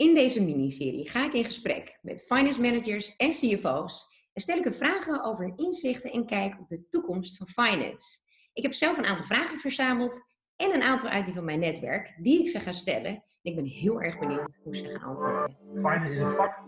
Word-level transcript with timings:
In 0.00 0.14
deze 0.14 0.42
miniserie 0.42 1.08
ga 1.08 1.24
ik 1.24 1.32
in 1.32 1.44
gesprek 1.44 1.98
met 2.02 2.22
finance 2.22 2.60
managers 2.60 3.16
en 3.16 3.30
CFO's 3.30 4.06
en 4.32 4.42
stel 4.42 4.58
ik 4.58 4.64
er 4.64 4.72
vragen 4.72 5.24
over 5.24 5.44
hun 5.44 5.56
inzichten 5.56 6.12
en 6.12 6.26
kijk 6.26 6.60
op 6.60 6.68
de 6.68 6.88
toekomst 6.90 7.36
van 7.36 7.48
finance. 7.48 8.18
Ik 8.52 8.62
heb 8.62 8.72
zelf 8.72 8.98
een 8.98 9.06
aantal 9.06 9.26
vragen 9.26 9.58
verzameld 9.58 10.20
en 10.56 10.74
een 10.74 10.82
aantal 10.82 11.08
uit 11.08 11.24
die 11.24 11.34
van 11.34 11.44
mijn 11.44 11.58
netwerk 11.58 12.14
die 12.22 12.40
ik 12.40 12.48
ze 12.48 12.60
ga 12.60 12.72
stellen. 12.72 13.10
En 13.10 13.22
ik 13.42 13.54
ben 13.54 13.64
heel 13.64 14.02
erg 14.02 14.18
benieuwd 14.18 14.58
hoe 14.62 14.76
ze 14.76 14.88
gaan 14.88 15.08
antwoorden. 15.08 15.56
Finance 15.74 16.12
is 16.12 16.18
een 16.18 16.34
vak. 16.34 16.62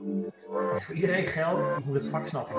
Is 0.76 0.84
voor 0.84 0.94
iedereen 0.94 1.26
geldt. 1.26 1.62
Je 1.62 1.82
moet 1.84 1.94
het 1.94 2.06
vak 2.06 2.26
snappen. 2.26 2.56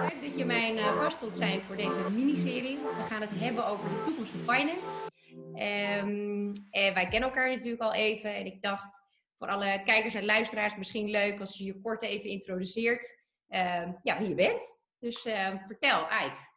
Leuk 0.00 0.22
dat 0.22 0.38
je 0.38 0.44
mijn 0.44 0.74
uh, 0.74 1.02
gast 1.02 1.20
wilt 1.20 1.34
zijn 1.34 1.60
voor 1.60 1.76
deze 1.76 1.98
miniserie. 2.14 2.76
We 2.76 3.04
gaan 3.08 3.20
het 3.20 3.30
hebben 3.34 3.66
over 3.66 3.88
de 3.88 4.02
toekomst 4.04 4.32
van 4.32 4.54
finance. 4.54 5.11
En 5.54 6.52
wij 6.72 7.08
kennen 7.08 7.28
elkaar 7.28 7.48
natuurlijk 7.48 7.82
al 7.82 7.94
even. 7.94 8.34
En 8.34 8.46
ik 8.46 8.62
dacht 8.62 9.02
voor 9.38 9.48
alle 9.48 9.82
kijkers 9.84 10.14
en 10.14 10.24
luisteraars 10.24 10.76
misschien 10.76 11.10
leuk 11.10 11.40
als 11.40 11.58
je 11.58 11.64
je 11.64 11.80
kort 11.80 12.02
even 12.02 12.30
introduceert. 12.30 13.20
Um, 13.48 13.98
ja, 14.02 14.18
wie 14.18 14.28
je 14.28 14.34
bent. 14.34 14.80
Dus 14.98 15.26
uh, 15.26 15.66
vertel, 15.66 16.04
Ike. 16.04 16.50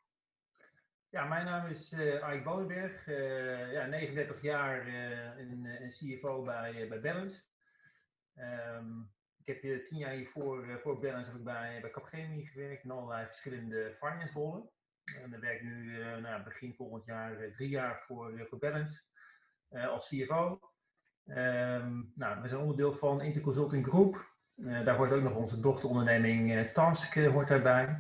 Ja, 1.10 1.26
mijn 1.26 1.46
naam 1.46 1.70
is 1.70 1.92
uh, 1.92 2.44
Bodenberg. 2.44 3.08
Uh, 3.08 3.72
ja, 3.72 3.86
39 3.86 4.42
jaar 4.42 4.88
en 5.38 5.90
CFO 5.90 6.44
bij, 6.44 6.88
bij 6.88 7.02
Balance. 7.02 7.42
Ik 9.44 9.62
heb 9.62 9.86
tien 9.86 9.98
jaar 9.98 10.12
hiervoor 10.12 10.80
voor 10.82 11.00
Balance 11.00 11.30
heb 11.30 11.40
ik 11.40 11.44
bij, 11.46 11.82
bij 11.82 11.90
Capgemini 11.90 12.46
gewerkt 12.46 12.84
in 12.84 12.92
allerlei 12.92 13.26
verschillende 13.26 13.96
finance 14.00 14.34
rollen. 14.34 14.70
En 15.24 15.32
dan 15.32 15.40
werk 15.40 15.62
ik 15.62 15.64
nu 15.64 15.98
nou, 16.22 16.44
begin 16.44 16.74
volgend 16.74 17.06
jaar 17.06 17.52
drie 17.56 17.70
jaar 17.70 18.04
voor, 18.06 18.48
voor 18.50 18.60
Balance 18.60 19.02
als 19.70 20.08
CFO. 20.08 20.60
Um, 21.26 22.12
nou, 22.16 22.42
we 22.42 22.48
zijn 22.48 22.62
onderdeel 22.62 22.94
van 22.94 23.22
Interconsulting 23.22 23.86
Group. 23.88 24.34
Daar 24.56 24.96
hoort 24.96 25.12
ook 25.12 25.22
nog 25.22 25.36
onze 25.36 25.60
dochteronderneming 25.60 26.72
Task 26.74 27.14
hoort 27.14 27.48
daarbij. 27.48 28.00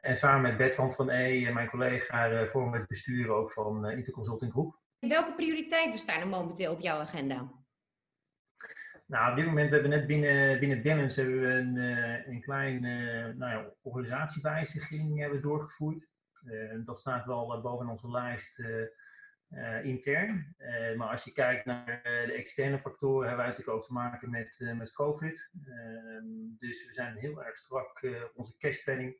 en 0.00 0.16
samen 0.16 0.42
met 0.42 0.56
Bertrand 0.56 0.94
van 0.94 1.10
E, 1.10 1.52
mijn 1.52 1.68
collega, 1.68 2.46
vormen 2.46 2.72
we 2.72 2.78
het 2.78 2.88
bestuur 2.88 3.30
ook 3.30 3.52
van 3.52 3.90
Interconsulting 3.90 4.52
Group. 4.52 4.80
Welke 4.98 5.34
prioriteiten 5.34 6.00
staan 6.00 6.20
er 6.20 6.28
momenteel 6.28 6.72
op 6.72 6.80
jouw 6.80 6.98
agenda? 6.98 7.50
Nou, 9.08 9.30
op 9.30 9.36
dit 9.36 9.46
moment 9.46 9.70
hebben 9.70 9.90
we 9.90 9.96
net 9.96 10.06
binnen, 10.06 10.60
binnen 10.60 11.14
hebben 11.14 11.40
we 11.40 11.48
een, 11.48 11.76
een 12.32 12.40
klein 12.40 12.80
nou 13.38 13.52
ja, 13.52 13.70
organisatiewijziging 13.82 15.18
hebben 15.20 15.42
doorgevoerd. 15.42 16.08
dat 16.84 16.98
staat 16.98 17.26
wel 17.26 17.60
boven 17.60 17.88
onze 17.88 18.10
lijst 18.10 18.62
intern. 19.82 20.56
Maar 20.96 21.08
als 21.08 21.24
je 21.24 21.32
kijkt 21.32 21.64
naar 21.64 22.00
de 22.02 22.32
externe 22.32 22.78
factoren, 22.78 23.28
hebben 23.28 23.46
wij 23.46 23.54
natuurlijk 23.54 23.76
ook 23.78 23.86
te 23.86 23.92
maken 23.92 24.30
met, 24.30 24.72
met 24.76 24.92
COVID. 24.92 25.50
Ehm, 25.64 26.26
dus 26.58 26.86
we 26.86 26.92
zijn 26.92 27.16
heel 27.16 27.44
erg 27.44 27.56
strak 27.56 28.02
op 28.02 28.32
onze 28.34 28.56
cashplanning 28.56 29.16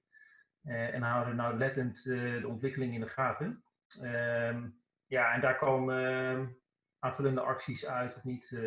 en 0.63 1.03
houden 1.03 1.37
nauwlettend 1.37 2.03
de 2.05 2.45
ontwikkeling 2.47 2.95
in 2.95 3.01
de 3.01 3.09
gaten. 3.09 3.65
Ehm, 4.01 4.69
ja, 5.07 5.35
en 5.35 5.41
daar 5.41 5.59
komen 5.59 6.57
aanvullende 6.99 7.41
acties 7.41 7.87
uit 7.87 8.17
of 8.17 8.25
niet, 8.25 8.59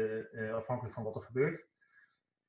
afhankelijk 0.53 0.93
van 0.93 1.03
wat 1.03 1.15
er 1.15 1.21
gebeurt. 1.21 1.67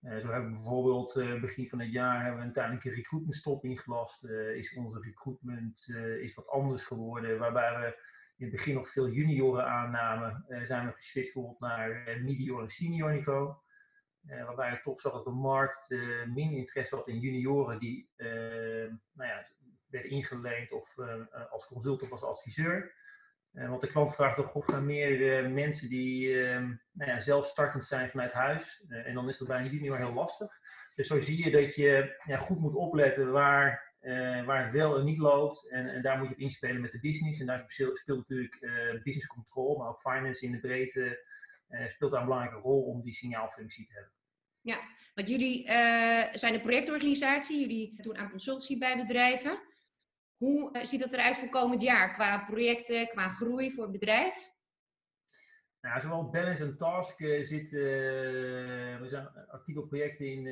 zo 0.01 0.09
hebben 0.09 0.45
we 0.45 0.51
bijvoorbeeld 0.51 1.41
begin 1.41 1.69
van 1.69 1.81
het 1.81 1.93
jaar 1.93 2.23
hebben 2.23 2.41
we 2.41 2.47
een 2.47 2.53
tijdelijke 2.53 2.91
recruitment 2.91 3.37
stop 3.37 3.65
ingelast. 3.65 4.25
is 4.55 4.75
onze 4.75 5.01
recruitment 5.01 5.89
is 6.21 6.35
wat 6.35 6.49
anders 6.49 6.85
geworden, 6.85 7.39
waarbij 7.39 7.79
we 7.79 8.11
in 8.37 8.49
het 8.49 8.57
begin 8.57 8.75
nog 8.75 8.89
veel 8.89 9.09
junioren 9.09 9.67
aannamen, 9.67 10.45
zijn 10.65 10.87
we 10.87 10.93
geswitcht 10.93 11.33
bijvoorbeeld 11.33 11.61
naar 11.61 12.09
uh, 12.09 12.23
medior 12.23 12.63
en 12.63 12.71
senior 12.71 13.13
niveau. 13.13 13.55
Waarbij 14.23 14.71
het 14.71 14.83
toch 14.83 15.01
zag 15.01 15.13
dat 15.13 15.25
de 15.25 15.31
markt 15.31 15.89
minder 16.27 16.59
interesse 16.59 16.97
had 16.97 17.09
in 17.09 17.19
junioren 17.19 17.79
die 17.79 18.11
nou 19.13 19.29
ja, 19.29 19.47
werden 19.87 20.11
ingeleend 20.11 20.73
of 20.73 20.99
als 21.51 21.67
consultant 21.67 22.13
of 22.13 22.23
als 22.23 22.39
adviseur. 22.39 22.95
Want 23.53 23.81
de 23.81 23.87
klant 23.87 24.15
vraagt 24.15 24.37
toch 24.37 24.55
of 24.55 24.67
naar 24.67 24.83
meer 24.83 25.51
mensen 25.51 25.89
die 25.89 26.37
nou 26.93 27.11
ja, 27.11 27.21
zelf 27.21 27.47
startend 27.47 27.85
zijn 27.85 28.11
vanuit 28.11 28.33
huis. 28.33 28.85
en 28.89 29.15
dan 29.15 29.29
is 29.29 29.39
dat 29.39 29.49
bij 29.49 29.59
een 29.59 29.71
junior 29.71 29.97
heel 29.97 30.13
lastig. 30.13 30.61
Dus 30.95 31.07
zo 31.07 31.21
zie 31.21 31.45
je 31.45 31.51
dat 31.51 31.75
je 31.75 32.21
ja, 32.25 32.39
goed 32.39 32.59
moet 32.59 32.75
opletten 32.75 33.33
waar 33.33 33.91
waar 34.45 34.65
het 34.65 34.73
wel 34.73 34.99
en 34.99 35.05
niet 35.05 35.19
loopt. 35.19 35.71
En, 35.71 35.89
en, 35.89 36.03
daar 36.03 36.19
moet 36.19 36.29
je 36.29 36.35
op 36.35 36.41
inspelen 36.41 36.81
met 36.81 36.93
de 36.93 37.01
business. 37.01 37.41
En 37.41 37.47
daar 37.47 37.65
speelt, 37.67 38.03
natuurlijk 38.07 38.59
business 39.03 39.27
control, 39.27 39.77
maar 39.79 39.89
ook 39.89 40.01
finance 40.01 40.45
in 40.45 40.53
de 40.53 40.61
breedte 40.61 41.25
speelt 41.89 42.11
daar 42.11 42.21
een 42.21 42.27
belangrijke 42.27 42.61
rol 42.61 42.83
om 42.83 43.03
die 43.03 43.15
signaalfunctie 43.15 43.87
te 43.87 43.93
hebben. 43.93 44.13
Ja, 44.61 44.81
want 45.15 45.29
jullie 45.29 45.67
zijn 46.33 46.55
een 46.55 46.61
projectorganisatie, 46.61 47.61
jullie 47.61 48.03
doen 48.03 48.19
aan 48.19 48.31
consultancy 48.31 48.79
bij 48.79 48.97
bedrijven. 48.97 49.59
Hoe 50.43 50.81
ziet 50.83 51.01
dat 51.01 51.13
eruit 51.13 51.37
voor 51.37 51.49
komend 51.49 51.81
jaar 51.81 52.13
qua 52.13 52.45
projecten, 52.45 53.09
qua 53.09 53.29
groei 53.29 53.73
voor 53.73 53.83
het 53.83 53.93
bedrijf? 53.93 54.53
Nou, 55.81 56.01
zowel 56.01 56.31
Balance 56.31 56.63
en 56.63 56.77
Task 56.77 57.21
uh, 57.21 57.45
zitten, 57.45 57.81
uh, 57.81 59.01
we 59.01 59.07
zijn 59.09 59.29
actief 59.49 59.77
op 59.77 59.89
projecten 59.89 60.27
in, 60.27 60.47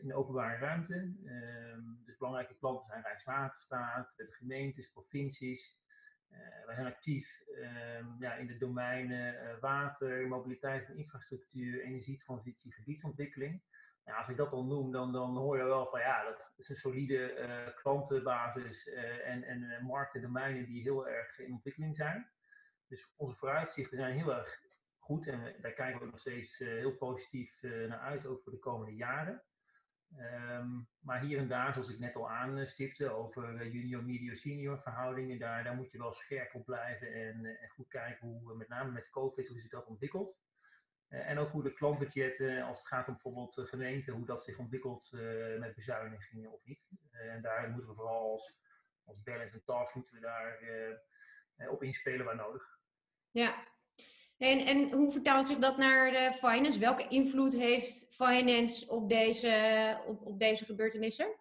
in 0.00 0.06
de 0.06 0.14
openbare 0.14 0.58
ruimte. 0.58 0.94
Ehm, 1.24 1.80
dus 2.04 2.16
belangrijke 2.16 2.56
klanten 2.58 2.86
zijn 2.86 3.02
Rijkswaterstaat, 3.02 4.12
de 4.16 4.26
gemeentes, 4.30 4.90
provincies. 4.90 5.78
wij 6.66 6.74
zijn 6.74 6.86
actief 6.86 7.42
ehm, 7.60 8.06
ja, 8.18 8.34
in 8.34 8.46
de 8.46 8.56
domeinen 8.56 9.58
water, 9.60 10.28
mobiliteit 10.28 10.88
en 10.88 10.96
infrastructuur, 10.96 11.82
energietransitie, 11.82 12.72
gebiedsontwikkeling. 12.72 13.62
Nou, 14.10 14.22
als 14.22 14.30
ik 14.30 14.36
dat 14.36 14.50
dan 14.50 14.68
noem, 14.68 14.92
dan, 14.92 15.12
dan 15.12 15.36
hoor 15.36 15.56
je 15.56 15.64
wel 15.64 15.86
van 15.86 16.00
ja, 16.00 16.24
dat 16.24 16.52
is 16.56 16.68
een 16.68 16.76
solide 16.76 17.72
klantenbasis 17.76 18.88
en, 19.24 19.42
en 19.42 19.84
markten, 19.84 20.20
domeinen 20.20 20.66
die 20.66 20.82
heel 20.82 21.08
erg 21.08 21.38
in 21.38 21.52
ontwikkeling 21.52 21.96
zijn. 21.96 22.30
Dus 22.90 23.12
onze 23.16 23.36
vooruitzichten 23.36 23.96
zijn 23.96 24.16
heel 24.16 24.34
erg 24.34 24.60
goed 24.98 25.26
en 25.26 25.54
daar 25.60 25.72
kijken 25.72 26.00
we 26.00 26.06
nog 26.06 26.18
steeds 26.18 26.60
eh, 26.60 26.68
heel 26.68 26.96
positief 26.96 27.62
eh, 27.62 27.88
naar 27.88 27.98
uit, 27.98 28.26
ook 28.26 28.42
voor 28.42 28.52
de 28.52 28.58
komende 28.58 28.94
jaren. 28.94 29.42
Um, 30.18 30.88
maar 31.00 31.20
hier 31.20 31.38
en 31.38 31.48
daar, 31.48 31.72
zoals 31.72 31.90
ik 31.90 31.98
net 31.98 32.14
al 32.14 32.30
aanstipte, 32.30 33.10
over 33.10 33.68
junior, 33.68 34.04
medium, 34.04 34.36
senior 34.36 34.78
verhoudingen, 34.78 35.38
daar, 35.38 35.64
daar 35.64 35.74
moet 35.74 35.90
je 35.90 35.98
wel 35.98 36.12
scherp 36.12 36.54
op 36.54 36.64
blijven 36.64 37.12
en, 37.12 37.44
en 37.44 37.68
goed 37.68 37.88
kijken 37.88 38.28
hoe, 38.28 38.56
met 38.56 38.68
name 38.68 38.90
met 38.90 39.10
COVID, 39.10 39.48
hoe 39.48 39.60
zich 39.60 39.70
dat 39.70 39.86
ontwikkelt. 39.86 40.36
Uh, 41.10 41.28
en 41.28 41.38
ook 41.38 41.50
hoe 41.50 41.62
de 41.62 41.72
klantbudgetten, 41.72 42.62
als 42.62 42.78
het 42.78 42.88
gaat 42.88 43.06
om 43.08 43.12
bijvoorbeeld 43.12 43.68
gemeenten, 43.68 44.12
hoe 44.14 44.26
dat 44.26 44.42
zich 44.42 44.58
ontwikkelt 44.58 45.08
met 45.58 45.74
bezuinigingen 45.74 46.52
of 46.52 46.64
niet. 46.64 46.80
En 47.10 47.42
daar 47.42 47.70
moeten 47.70 47.88
we 47.88 47.94
vooral 47.96 48.30
als, 48.30 48.54
als 49.04 49.22
balance 49.22 49.54
en 49.54 49.62
task 49.64 49.94
moeten 49.94 50.14
we 50.14 50.20
daar 50.20 50.58
op 51.70 51.82
inspelen 51.82 52.24
waar 52.24 52.36
nodig. 52.36 52.78
Ja, 53.30 53.64
en, 54.40 54.58
en 54.58 54.92
hoe 54.92 55.12
vertaalt 55.12 55.46
zich 55.46 55.58
dat 55.58 55.76
naar 55.76 56.10
de 56.10 56.32
finance? 56.32 56.78
Welke 56.78 57.08
invloed 57.08 57.52
heeft 57.52 58.06
finance 58.14 58.88
op 58.88 59.08
deze, 59.08 60.02
op, 60.06 60.22
op 60.22 60.38
deze 60.38 60.64
gebeurtenissen? 60.64 61.34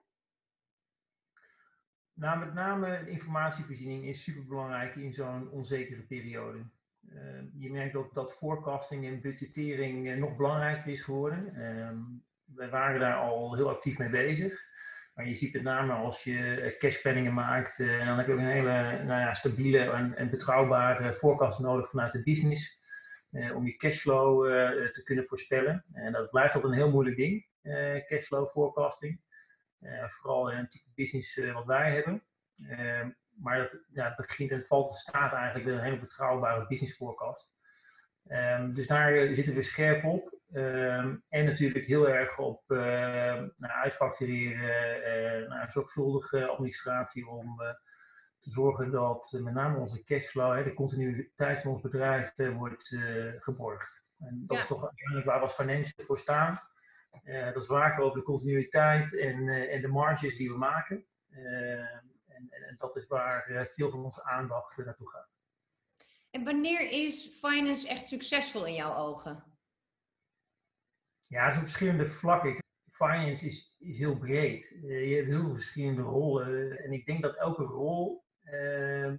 Nou, 2.13 2.39
met 2.39 2.53
name 2.53 3.09
informatievoorziening 3.09 4.05
is 4.05 4.23
superbelangrijk 4.23 4.95
in 4.95 5.13
zo'n 5.13 5.49
onzekere 5.49 6.01
periode. 6.01 6.65
Uh, 7.13 7.41
je 7.53 7.71
merkt 7.71 7.95
ook 7.95 8.13
dat 8.13 8.33
forecasting 8.33 9.05
en 9.05 9.21
budgettering 9.21 10.07
uh, 10.07 10.17
nog 10.17 10.35
belangrijker 10.35 10.91
is 10.91 11.01
geworden. 11.01 11.53
Uh, 11.55 11.89
wij 12.55 12.69
waren 12.69 12.99
daar 12.99 13.15
al 13.15 13.55
heel 13.55 13.69
actief 13.69 13.97
mee 13.97 14.09
bezig. 14.09 14.67
Maar 15.13 15.27
je 15.27 15.35
ziet 15.35 15.53
met 15.53 15.63
name 15.63 15.93
als 15.93 16.23
je 16.23 16.75
cashpenningen 16.77 17.33
maakt, 17.33 17.79
en 17.79 18.05
dan 18.05 18.17
heb 18.17 18.27
je 18.27 18.33
ook 18.33 18.39
een 18.39 18.45
hele 18.45 19.03
nou 19.03 19.19
ja, 19.19 19.33
stabiele 19.33 19.79
en, 19.79 20.15
en 20.15 20.29
betrouwbare 20.29 21.13
forecast 21.13 21.59
nodig 21.59 21.89
vanuit 21.89 22.11
de 22.11 22.23
business. 22.23 22.79
Eh, 23.31 23.55
om 23.55 23.65
je 23.65 23.75
cashflow 23.75 24.45
eh, 24.45 24.91
te 24.91 25.03
kunnen 25.03 25.25
voorspellen. 25.25 25.85
En 25.93 26.11
dat 26.11 26.29
blijft 26.29 26.55
altijd 26.55 26.73
een 26.73 26.79
heel 26.79 26.91
moeilijk 26.91 27.15
ding, 27.15 27.47
eh, 27.61 28.05
cashflow 28.05 28.47
forecasting. 28.47 29.27
vooral 30.07 30.51
in 30.51 30.57
een 30.57 30.69
type 30.69 30.89
business 30.95 31.35
wat 31.53 31.65
wij 31.65 31.91
hebben. 31.91 32.23
Maar 33.41 33.57
dat, 33.57 33.79
ja, 33.93 34.07
het 34.07 34.15
begint 34.15 34.51
en 34.51 34.63
valt 34.63 34.89
de 34.89 34.97
staat 34.97 35.33
eigenlijk 35.33 35.67
een 35.67 35.83
hele 35.83 35.99
betrouwbare 35.99 36.67
business 36.67 36.95
forecast. 36.95 37.49
Um, 38.27 38.73
dus 38.73 38.87
daar 38.87 39.33
zitten 39.33 39.53
we 39.53 39.61
scherp 39.61 40.03
op. 40.03 40.37
Um, 40.53 41.23
en 41.29 41.45
natuurlijk 41.45 41.85
heel 41.85 42.09
erg 42.09 42.39
op 42.39 42.63
uh, 42.67 42.79
nou, 43.57 43.73
uitfactureren, 43.73 45.41
uh, 45.41 45.49
nou, 45.49 45.69
zorgvuldige 45.69 46.47
administratie 46.47 47.27
om 47.27 47.61
uh, 47.61 47.67
te 48.39 48.49
zorgen 48.49 48.91
dat 48.91 49.37
met 49.43 49.53
name 49.53 49.77
onze 49.77 50.03
cashflow, 50.03 50.55
hè, 50.55 50.63
de 50.63 50.73
continuïteit 50.73 51.61
van 51.61 51.71
ons 51.71 51.81
bedrijf, 51.81 52.37
eh, 52.37 52.57
wordt 52.57 52.95
geborgd. 53.39 54.03
En 54.19 54.43
dat 54.47 54.57
is 54.57 54.67
toch 54.67 54.83
uiteindelijk 54.83 55.27
waar 55.27 55.37
we 55.37 55.43
als 55.43 55.53
financial 55.53 56.05
voor 56.05 56.19
staan. 56.19 56.61
Dat 57.53 57.63
is 57.63 57.67
waken 57.67 58.03
over 58.03 58.17
de 58.17 58.25
continuïteit 58.25 59.17
en, 59.17 59.47
en 59.47 59.81
de 59.81 59.87
marges 59.87 60.35
die 60.35 60.51
we 60.51 60.57
maken. 60.57 61.05
En, 62.49 62.67
en, 62.67 62.75
dat 62.77 62.95
is 62.95 63.07
waar 63.07 63.67
veel 63.69 63.89
van 63.89 64.03
onze 64.03 64.23
aandacht 64.23 64.77
naartoe 64.77 65.09
gaat. 65.09 65.29
En 66.29 66.43
wanneer 66.43 66.91
is 66.91 67.27
finance 67.27 67.87
echt 67.87 68.03
succesvol 68.03 68.65
in 68.65 68.73
jouw 68.73 68.95
ogen? 68.95 69.43
Ja, 71.27 71.45
het 71.45 71.51
is 71.51 71.57
op 71.57 71.63
verschillende 71.63 72.07
vlakken. 72.07 72.57
Finance 72.91 73.45
is, 73.45 73.75
is 73.79 73.97
heel 73.97 74.17
breed. 74.17 74.71
Uh, 74.71 75.09
je 75.09 75.15
hebt 75.15 75.27
heel 75.27 75.41
veel 75.41 75.55
verschillende 75.55 76.01
rollen. 76.01 76.79
En 76.83 76.91
ik 76.91 77.05
denk 77.05 77.21
dat 77.21 77.35
elke 77.35 77.63
rol 77.63 78.25
uh, 78.43 79.13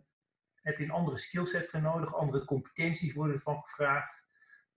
heb 0.55 0.78
je 0.78 0.84
een 0.84 0.90
andere 0.90 1.17
skillset 1.17 1.67
voor 1.67 1.81
nodig. 1.81 2.14
Andere 2.14 2.44
competenties 2.44 3.12
worden 3.12 3.34
ervan 3.34 3.61
gevraagd. 3.61 4.25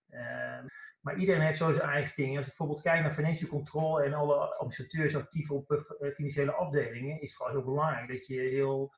Uh, 0.09 0.63
maar 1.03 1.17
iedereen 1.17 1.41
heeft 1.41 1.57
zo 1.57 1.71
zijn 1.71 1.89
eigen 1.89 2.15
dingen. 2.15 2.37
Als 2.37 2.47
ik 2.47 2.57
bijvoorbeeld 2.57 2.81
kijk 2.81 3.01
naar 3.01 3.11
financial 3.11 3.49
control 3.49 4.01
en 4.01 4.13
alle 4.13 4.35
administrateurs 4.35 5.15
actief 5.15 5.51
op 5.51 5.71
uh, 5.71 6.11
financiële 6.13 6.53
afdelingen, 6.53 7.21
is 7.21 7.35
vooral 7.35 7.55
heel 7.55 7.65
belangrijk 7.65 8.07
dat 8.07 8.27
je 8.27 8.39
heel 8.39 8.93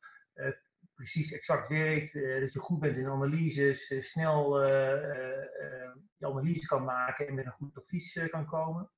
precies 0.94 1.32
exact 1.32 1.68
werkt, 1.68 2.14
dat 2.14 2.54
je 2.54 2.60
goed 2.60 2.80
bent 2.80 2.98
in 2.98 3.08
analyses, 3.08 4.08
snel 4.10 4.62
je 6.18 6.26
analyse 6.26 6.68
kan 6.68 6.84
maken 6.84 7.28
en 7.28 7.34
met 7.34 7.46
een 7.46 7.52
goed 7.52 7.78
advies 7.78 8.20
kan 8.30 8.46
komen. 8.46 8.90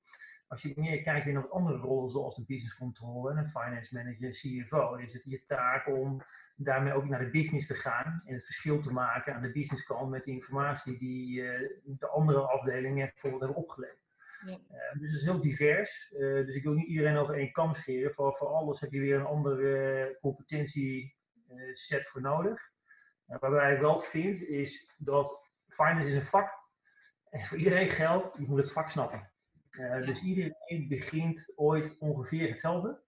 Als 0.48 0.62
je 0.62 0.74
meer 0.76 1.02
kijkt 1.02 1.26
naar 1.26 1.42
wat 1.42 1.52
andere 1.52 1.78
rollen, 1.78 2.10
zoals 2.10 2.36
de 2.36 2.46
business 2.46 2.78
control 2.78 3.30
en 3.30 3.38
een 3.38 3.50
finance 3.50 3.96
manager, 3.96 4.30
CFO, 4.30 4.96
is 4.96 5.14
het 5.14 5.24
je 5.26 5.44
taak 5.46 5.88
om 5.88 6.22
daarmee 6.60 6.94
ook 6.94 7.06
naar 7.06 7.20
de 7.20 7.30
business 7.30 7.68
te 7.68 7.76
gaan 7.76 8.22
en 8.26 8.34
het 8.34 8.46
verschil 8.46 8.80
te 8.80 8.94
maken 8.94 9.34
aan 9.34 9.42
de 9.42 9.52
business 9.52 9.84
kant 9.84 10.10
met 10.10 10.24
de 10.24 10.32
informatie 10.32 10.98
die 10.98 11.42
uh, 11.42 11.70
de 11.84 12.08
andere 12.08 12.40
afdelingen 12.40 13.06
bijvoorbeeld 13.06 13.42
hebben 13.42 13.62
opgeleverd. 13.62 14.06
Ja. 14.46 14.52
Uh, 14.52 15.00
dus 15.00 15.12
het 15.12 15.20
is 15.20 15.26
heel 15.26 15.42
divers. 15.42 16.12
Uh, 16.12 16.46
dus 16.46 16.56
ik 16.56 16.64
wil 16.64 16.74
niet 16.74 16.88
iedereen 16.88 17.18
over 17.18 17.36
één 17.36 17.52
kam 17.52 17.74
scheren. 17.74 18.14
Voor, 18.14 18.36
voor 18.36 18.48
alles 18.48 18.80
heb 18.80 18.92
je 18.92 19.00
weer 19.00 19.20
een 19.20 19.26
andere 19.26 20.18
competentieset 20.22 22.08
voor 22.08 22.22
nodig. 22.22 22.72
waarbij 23.26 23.74
ik 23.74 23.80
wel 23.80 24.00
vind 24.00 24.42
is 24.42 24.94
dat 24.98 25.50
finance 25.68 26.10
is 26.10 26.16
een 26.16 26.22
vak 26.22 26.66
en 27.30 27.40
voor 27.40 27.58
iedereen 27.58 27.90
geldt, 27.90 28.34
je 28.38 28.46
moet 28.48 28.58
het 28.58 28.72
vak 28.72 28.90
snappen. 28.90 29.32
Ja. 29.70 30.00
Dus 30.00 30.22
iedereen 30.22 30.88
begint 30.88 31.52
ooit 31.56 31.96
ongeveer 32.00 32.50
hetzelfde. 32.50 33.02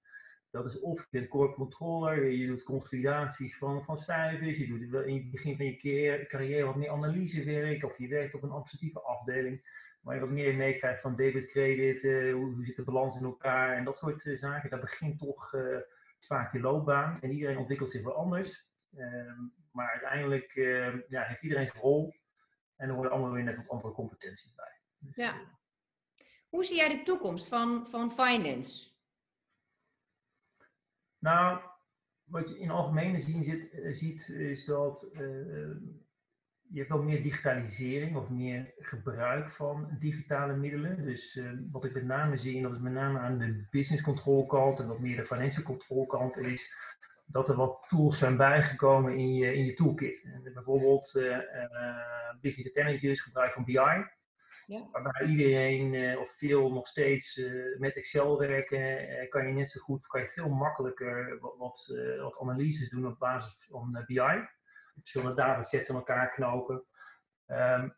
Dat 0.51 0.66
is 0.66 0.80
of 0.80 1.00
je 1.00 1.07
bent 1.10 1.30
core 1.30 1.54
controller, 1.54 2.31
je 2.31 2.48
doet 2.48 2.63
consolidaties 2.63 3.57
van, 3.57 3.84
van 3.84 3.98
cijfers, 3.98 4.57
je 4.57 4.68
doet 4.68 5.06
in 5.06 5.16
het 5.16 5.31
begin 5.31 5.56
van 5.56 5.66
je 5.66 6.25
carrière 6.28 6.66
wat 6.66 6.75
meer 6.75 6.90
analysewerk, 6.90 7.84
of 7.84 7.98
je 7.98 8.07
werkt 8.07 8.34
op 8.34 8.44
een 8.44 8.50
administratieve 8.50 9.01
afdeling, 9.01 9.62
waar 10.01 10.16
je 10.16 10.22
wat 10.22 10.30
meer 10.30 10.56
meekrijgt 10.56 11.01
van 11.01 11.16
debit, 11.16 11.50
credit, 11.50 12.04
uh, 12.04 12.34
hoe, 12.34 12.54
hoe, 12.54 12.66
zit 12.66 12.75
de 12.75 12.84
balans 12.84 13.16
in 13.16 13.24
elkaar 13.24 13.78
en 13.78 13.84
dat 13.84 13.98
soort 13.98 14.25
uh, 14.25 14.38
zaken. 14.38 14.69
Dat 14.69 14.81
begint 14.81 15.19
toch 15.19 15.54
uh, 15.54 15.78
vaak 16.19 16.54
je 16.54 16.60
loopbaan 16.60 17.22
en 17.22 17.31
iedereen 17.31 17.57
ontwikkelt 17.57 17.92
zich 17.92 18.04
wel 18.04 18.16
anders. 18.16 18.68
Ehm, 18.96 19.42
maar 19.72 19.92
uiteindelijk 19.92 20.56
ehm, 20.56 21.00
ja, 21.07 21.24
heeft 21.24 21.44
iedereen 21.44 21.68
zijn 21.68 21.81
rol 21.81 22.16
en 22.75 22.90
er 22.90 22.96
worden 22.96 23.12
allemaal 23.12 23.31
weer 23.31 23.44
net 23.44 23.56
wat 23.56 23.69
andere 23.69 23.94
competenties 23.94 24.56
bij. 24.56 24.80
Dus, 24.98 25.16
ja. 25.16 25.57
Hoe 26.50 26.66
zie 26.66 26.75
jij 26.75 26.98
de 26.98 27.04
toekomst 27.04 27.48
van, 27.48 27.88
van 27.90 28.12
finance? 28.12 28.88
Nou, 31.19 31.60
wat 32.24 32.50
je 32.50 32.60
in 32.60 32.69
algemene 32.69 33.19
zin 33.19 33.44
uh, 33.44 33.94
ziet, 33.94 34.27
is 34.27 34.66
dat 34.66 35.10
uh, 35.13 35.19
je 36.71 36.77
hebt 36.77 36.89
wel 36.89 37.04
meer 37.04 37.24
digitalisering 37.24 38.16
of 38.16 38.30
meer 38.30 38.74
gebruik 38.77 39.50
van 39.50 39.98
digitale 40.00 40.56
middelen. 40.56 41.04
Dus 41.06 41.39
wat 41.71 41.86
ik 41.86 41.94
met 41.94 42.04
name 42.06 42.38
zie, 42.38 42.57
en 42.57 42.63
dat 42.63 42.71
is 42.71 42.80
met 42.80 42.94
name 42.94 43.19
aan 43.19 43.38
de 43.38 43.68
business 43.69 44.01
control 44.01 44.45
kant 44.45 44.80
en 44.80 44.88
wat 44.88 45.00
meer 45.00 45.16
de 45.16 45.25
financial 45.25 45.63
control 45.63 46.06
kant, 46.06 46.38
is 46.38 46.74
dat 47.25 47.50
er 47.50 47.56
wat 47.56 47.83
tools 47.88 48.18
zijn 48.18 48.38
bijgekomen 48.38 49.18
in 49.18 49.33
je, 49.33 49.54
in 49.54 49.65
je 49.65 49.74
toolkit. 49.74 50.22
En 50.24 50.54
bijvoorbeeld 50.54 51.12
business 52.42 52.68
intelligence, 52.68 53.24
gebruik 53.24 53.54
van 53.54 53.65
BI. 53.65 54.06
Ja. 54.69 54.88
Waarbij 54.92 55.27
iedereen 55.27 55.94
uh, 55.94 56.19
of 56.19 56.31
veel 56.38 56.71
nog 56.71 56.88
steeds 56.88 57.38
uh, 57.38 57.80
met 57.80 57.95
Excel 57.95 58.39
werken, 58.39 59.10
uh, 59.10 59.30
kan 59.30 59.48
je 59.48 59.54
net 59.54 59.69
zo 59.69 59.80
goed, 59.80 60.07
kan 60.07 60.21
je 60.21 60.30
veel 60.30 60.50
makkelijker 60.50 61.39
wat, 61.39 61.56
wat, 61.57 62.39
analyses 62.42 62.89
doen 62.89 63.07
op 63.07 63.19
basis 63.19 63.56
van 63.69 64.04
BI. 64.06 64.48
Verschillende 64.94 65.36
datasets 65.36 65.89
aan 65.89 65.95
elkaar 65.95 66.30
knopen. 66.30 66.83
Um, 67.48 67.95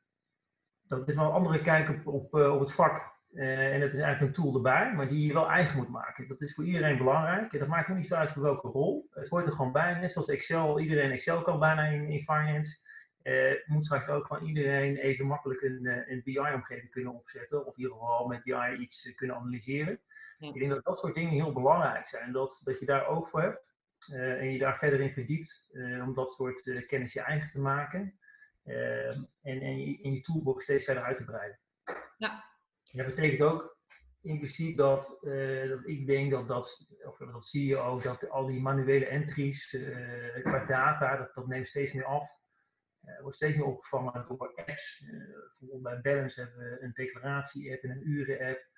dat 0.87 1.09
is 1.09 1.15
wel 1.15 1.25
een 1.25 1.31
andere 1.31 1.61
kijk 1.61 1.89
op, 1.89 2.07
op, 2.07 2.33
op 2.33 2.59
het 2.59 2.73
vak. 2.73 3.19
en 3.33 3.81
het 3.81 3.93
is 3.93 3.99
eigenlijk 3.99 4.21
een 4.21 4.43
tool 4.43 4.55
erbij, 4.55 4.93
maar 4.93 5.07
die 5.07 5.27
je 5.27 5.33
wel 5.33 5.49
eigen 5.49 5.77
moet 5.77 5.89
maken. 5.89 6.27
Dat 6.27 6.41
is 6.41 6.53
voor 6.53 6.65
iedereen 6.65 6.97
belangrijk. 6.97 7.59
Dat 7.59 7.67
maakt 7.67 7.89
ook 7.89 7.95
niet 7.95 8.07
zo 8.07 8.15
uit 8.15 8.31
voor 8.31 8.43
welke 8.43 8.67
rol. 8.67 9.07
Het 9.11 9.29
hoort 9.29 9.47
er 9.47 9.53
gewoon 9.53 9.71
bij. 9.71 9.93
Net 9.93 10.11
zoals 10.11 10.29
Excel, 10.29 10.79
iedereen 10.79 11.11
Excel 11.11 11.41
kan 11.41 11.59
bijna 11.59 11.83
in, 11.83 12.07
in 12.07 12.21
finance. 12.21 12.79
Uh, 13.23 13.53
moet 13.65 13.85
straks 13.85 14.07
ook 14.07 14.27
van 14.27 14.45
iedereen 14.45 14.95
even 14.97 15.25
makkelijk 15.25 15.61
een, 15.61 15.83
uh, 15.83 16.09
een 16.09 16.21
BI-omgeving 16.23 16.91
kunnen 16.91 17.13
opzetten. 17.13 17.65
Of 17.65 17.77
in 17.77 17.83
ieder 17.83 17.97
geval 17.97 18.27
met 18.27 18.43
BI 18.43 18.75
iets 18.79 19.05
uh, 19.05 19.15
kunnen 19.15 19.35
analyseren. 19.35 19.99
Ja. 20.37 20.47
Ik 20.47 20.59
denk 20.59 20.71
dat 20.71 20.83
dat 20.83 20.99
soort 20.99 21.15
dingen 21.15 21.31
heel 21.31 21.53
belangrijk 21.53 22.07
zijn. 22.07 22.31
Dat, 22.31 22.61
dat 22.63 22.79
je 22.79 22.85
daar 22.85 23.07
ook 23.07 23.27
voor 23.27 23.41
hebt. 23.41 23.69
en 24.11 24.51
je 24.51 24.59
daar 24.59 24.77
verder 24.77 24.99
in 24.99 25.13
verdiept. 25.13 25.65
om 26.01 26.13
dat 26.13 26.29
soort 26.29 26.85
kennis 26.87 27.13
je 27.13 27.21
eigen 27.21 27.49
te 27.49 27.59
maken. 27.59 28.19
en, 28.63 29.29
en 29.41 29.79
je, 29.79 30.01
in 30.01 30.13
je 30.13 30.19
toolbox 30.19 30.63
steeds 30.63 30.83
verder 30.83 31.03
uit 31.03 31.17
te 31.17 31.23
breiden. 31.23 31.59
Ja. 32.17 32.43
Dat 32.91 33.05
betekent 33.05 33.41
ook 33.41 33.77
impliciet 34.21 34.77
dat, 34.77 35.17
dat 35.67 35.79
ik 35.87 36.07
denk 36.07 36.31
dat 36.31 36.47
dat, 36.47 36.87
of 37.05 37.17
dat 37.17 37.45
zie 37.45 37.65
je 37.65 37.77
ook, 37.77 38.03
dat 38.03 38.29
al 38.29 38.45
die 38.45 38.61
manuele 38.61 39.05
entries 39.05 39.77
qua 40.43 40.65
data, 40.65 41.17
dat, 41.17 41.33
dat 41.33 41.47
neemt 41.47 41.67
steeds 41.67 41.93
meer 41.93 42.05
af. 42.05 42.40
Uh, 43.05 43.21
wordt 43.21 43.35
steeds 43.35 43.55
meer 43.55 43.65
opgevangen 43.65 44.25
door 44.27 44.53
apps. 44.55 45.01
Uh, 45.01 45.09
bijvoorbeeld 45.59 45.81
bij 45.81 46.13
Balance 46.13 46.41
hebben 46.41 46.57
we 46.59 46.81
een 46.81 46.93
declaratie-app 46.93 47.83
en 47.83 47.89
een 47.89 48.09
uren-app. 48.09 48.69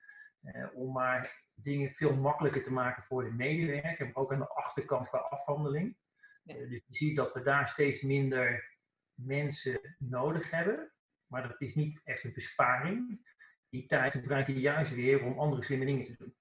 Uh, 0.42 0.68
om 0.74 0.92
maar 0.92 1.44
dingen 1.54 1.92
veel 1.92 2.16
makkelijker 2.16 2.64
te 2.64 2.72
maken 2.72 3.04
voor 3.04 3.24
de 3.24 3.32
medewerker, 3.32 4.06
maar 4.06 4.16
ook 4.16 4.32
aan 4.32 4.40
de 4.40 4.48
achterkant 4.48 5.08
qua 5.08 5.18
afhandeling. 5.18 5.98
dus 6.44 6.70
je 6.70 6.84
ziet 6.90 7.16
dat 7.16 7.34
we 7.34 7.42
daar 7.42 7.70
steeds 7.70 8.02
minder 8.02 8.78
mensen 9.14 9.96
nodig 9.98 10.52
hebben. 10.52 10.92
Maar 11.28 11.48
dat 11.48 11.62
is 11.62 11.76
niet 11.76 12.02
echt 12.04 12.24
een 12.24 12.34
besparing. 12.34 13.22
Die 13.70 13.86
tijd 13.86 14.12
gebruik 14.12 14.48
je 14.48 14.60
juist 14.60 14.94
weer 14.94 15.24
om 15.24 15.40
andere 15.40 15.64
slimme 15.64 15.86
dingen 15.86 16.04
te 16.04 16.16
doen. 16.18 16.36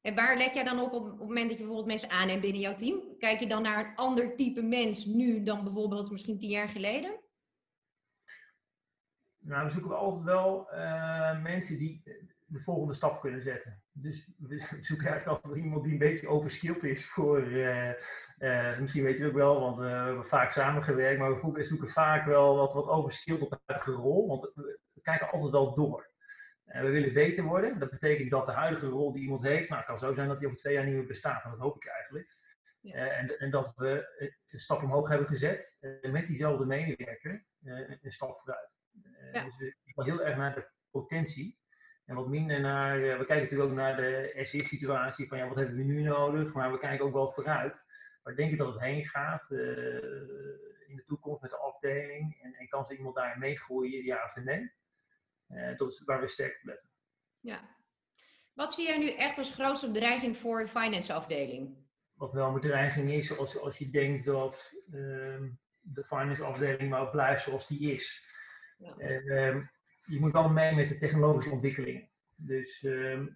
En 0.00 0.14
waar 0.14 0.36
let 0.36 0.54
jij 0.54 0.64
dan 0.64 0.80
op 0.80 0.92
op 0.92 1.04
het 1.04 1.18
moment 1.18 1.48
dat 1.48 1.58
je 1.58 1.64
bijvoorbeeld 1.64 1.86
mensen 1.86 2.10
aanneemt 2.10 2.40
binnen 2.40 2.60
jouw 2.60 2.74
team? 2.74 3.02
Kijk 3.18 3.40
je 3.40 3.46
dan 3.46 3.62
naar 3.62 3.86
een 3.86 3.96
ander 3.96 4.36
type 4.36 4.62
mens 4.62 5.04
nu 5.04 5.42
dan 5.42 5.64
bijvoorbeeld 5.64 6.10
misschien 6.10 6.38
tien 6.38 6.50
jaar 6.50 6.68
geleden? 6.68 7.20
Nou, 9.38 9.64
we 9.64 9.70
zoeken 9.70 9.96
altijd 9.96 10.24
wel 10.24 10.68
uh, 10.72 11.42
mensen 11.42 11.78
die 11.78 12.02
de 12.48 12.58
volgende 12.58 12.94
stap 12.94 13.20
kunnen 13.20 13.42
zetten. 13.42 13.82
Dus 13.92 14.28
we 14.38 14.58
zoeken 14.80 15.06
eigenlijk 15.06 15.26
altijd 15.26 15.64
iemand 15.64 15.82
die 15.82 15.92
een 15.92 15.98
beetje 15.98 16.28
overskilled 16.28 16.82
is 16.82 17.10
voor, 17.10 17.42
uh, 17.42 17.90
uh, 18.38 18.78
misschien 18.78 19.02
weet 19.02 19.16
je 19.16 19.22
het 19.22 19.30
ook 19.30 19.36
wel, 19.36 19.60
want 19.60 19.76
we 19.76 19.84
hebben 19.84 20.26
vaak 20.26 20.52
samengewerkt, 20.52 21.18
maar 21.18 21.52
we 21.52 21.62
zoeken 21.62 21.88
vaak 21.88 22.26
wel 22.26 22.56
wat, 22.56 22.72
wat 22.72 22.86
overskilled 22.86 23.40
op 23.40 23.60
eigen 23.66 23.92
rol, 23.92 24.26
want 24.26 24.50
we 24.54 25.00
kijken 25.02 25.30
altijd 25.30 25.52
wel 25.52 25.74
door. 25.74 26.07
En 26.68 26.84
we 26.84 26.90
willen 26.90 27.12
beter 27.12 27.44
worden. 27.44 27.78
Dat 27.78 27.90
betekent 27.90 28.30
dat 28.30 28.46
de 28.46 28.52
huidige 28.52 28.86
rol 28.86 29.12
die 29.12 29.22
iemand 29.22 29.42
heeft, 29.42 29.68
nou, 29.68 29.84
kan 29.84 29.98
zo 29.98 30.14
zijn 30.14 30.28
dat 30.28 30.38
die 30.38 30.46
over 30.46 30.58
twee 30.58 30.74
jaar 30.74 30.84
niet 30.84 30.94
meer 30.94 31.06
bestaat. 31.06 31.44
En 31.44 31.50
dat 31.50 31.58
hoop 31.58 31.76
ik 31.76 31.86
eigenlijk. 31.86 32.36
Ja. 32.80 32.94
Uh, 32.96 33.18
en, 33.18 33.38
en, 33.38 33.50
dat 33.50 33.72
we 33.76 34.08
een 34.48 34.58
stap 34.58 34.82
omhoog 34.82 35.08
hebben 35.08 35.28
gezet 35.28 35.76
uh, 35.80 36.12
met 36.12 36.26
diezelfde 36.26 36.64
medewerker 36.64 37.44
uh, 37.62 37.90
een 38.02 38.12
stap 38.12 38.38
vooruit. 38.38 38.76
Ja. 39.32 39.44
Dus 39.44 39.56
we 39.56 39.74
kijken 39.84 40.14
heel 40.14 40.24
erg 40.24 40.36
naar 40.36 40.54
de 40.54 40.68
potentie. 40.90 41.58
En 42.04 42.14
wat 42.14 42.28
minder 42.28 42.60
naar, 42.60 43.00
we 43.00 43.24
kijken 43.24 43.42
natuurlijk 43.42 43.70
ook 43.70 43.76
naar 43.76 43.96
de 43.96 44.38
SE-situatie 44.42 45.28
van 45.28 45.38
ja, 45.38 45.48
wat 45.48 45.56
hebben 45.56 45.76
we 45.76 45.82
nu 45.82 46.02
nodig, 46.02 46.54
maar 46.54 46.72
we 46.72 46.78
kijken 46.78 47.04
ook 47.04 47.12
wel 47.12 47.28
vooruit. 47.28 47.84
Waar 48.22 48.34
denk 48.34 48.52
ik 48.52 48.58
dat 48.58 48.72
het 48.72 48.82
heen 48.82 49.04
gaat 49.06 49.50
in 50.86 50.96
de 50.96 51.04
toekomst 51.06 51.42
met 51.42 51.50
de 51.50 51.56
afdeling 51.56 52.38
en, 52.42 52.54
en 52.54 52.68
kan 52.68 52.84
ze 52.84 52.96
iemand 52.96 53.14
daar 53.14 53.38
meegroeien, 53.38 54.04
ja 54.04 54.24
of 54.24 54.44
nee? 54.44 54.72
Uh, 55.48 55.76
dat 55.76 55.92
is 55.92 56.02
waar 56.04 56.20
we 56.20 56.28
sterk 56.28 56.56
op 56.56 56.64
letten. 56.64 56.90
Ja. 57.40 57.76
Wat 58.54 58.72
zie 58.72 58.86
jij 58.86 58.98
nu 58.98 59.10
echt 59.10 59.38
als 59.38 59.50
grootste 59.50 59.90
bedreiging 59.90 60.36
voor 60.36 60.62
de 60.62 60.68
finance 60.68 61.12
afdeling? 61.12 61.76
Wat 62.14 62.32
wel 62.32 62.46
een 62.46 62.60
bedreiging 62.60 63.10
is, 63.12 63.38
als, 63.38 63.58
als 63.58 63.78
je 63.78 63.90
denkt 63.90 64.24
dat 64.24 64.72
uh, 64.90 65.42
de 65.80 66.04
finance 66.04 66.44
afdeling 66.44 66.90
maar 66.90 67.10
blijft 67.10 67.42
zoals 67.42 67.66
die 67.66 67.92
is. 67.92 68.24
Ja. 68.78 68.94
Uh, 68.98 69.64
je 70.04 70.20
moet 70.20 70.32
wel 70.32 70.48
mee 70.48 70.74
met 70.74 70.88
de 70.88 70.98
technologische 70.98 71.50
ontwikkelingen. 71.50 72.08
Dus 72.34 72.82
ehm, 72.84 73.26